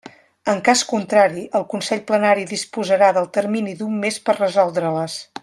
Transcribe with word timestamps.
En 0.51 0.61
cas 0.69 0.79
contrari, 0.91 1.43
el 1.59 1.67
Consell 1.73 2.01
Plenari 2.07 2.47
disposarà 2.53 3.11
del 3.19 3.29
termini 3.39 3.77
d'un 3.83 4.01
mes 4.07 4.19
per 4.31 4.37
resoldre-les. 4.41 5.21